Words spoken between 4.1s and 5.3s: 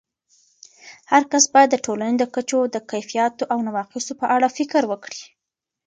په اړه فکر وکړي.